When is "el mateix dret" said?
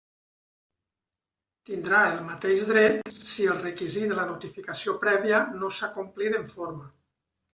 2.13-3.11